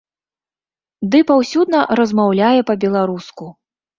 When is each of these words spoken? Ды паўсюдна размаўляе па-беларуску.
Ды 1.15 1.19
паўсюдна 1.31 1.83
размаўляе 1.99 2.61
па-беларуску. 2.69 3.45